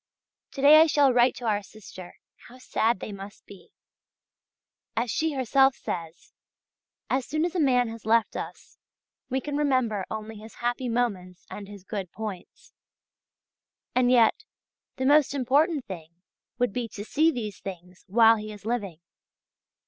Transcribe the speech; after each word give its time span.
To 0.53 0.63
day 0.63 0.81
I 0.81 0.87
shall 0.87 1.13
write 1.13 1.35
to 1.35 1.45
our 1.45 1.61
sister; 1.61 2.15
how 2.47 2.57
sad 2.57 2.99
they 3.01 3.11
must 3.11 3.45
be! 3.45 3.69
As 4.97 5.11
she 5.11 5.33
herself 5.33 5.75
says: 5.75 6.33
"As 7.07 7.23
soon 7.27 7.45
as 7.45 7.53
a 7.53 7.59
man 7.59 7.87
has 7.89 8.03
left 8.03 8.35
us, 8.35 8.79
we 9.29 9.39
can 9.39 9.55
remember 9.55 10.07
only 10.09 10.37
his 10.37 10.55
happy 10.55 10.89
moments 10.89 11.45
and 11.51 11.67
his 11.67 11.83
good 11.83 12.11
points." 12.11 12.73
And 13.93 14.09
yet, 14.09 14.43
the 14.95 15.05
most 15.05 15.35
important 15.35 15.85
thing 15.85 16.09
would 16.57 16.73
be 16.73 16.87
to 16.93 17.05
see 17.05 17.29
these 17.29 17.59
things 17.59 18.03
while 18.07 18.37
he 18.37 18.51
is 18.51 18.65
living. 18.65 19.01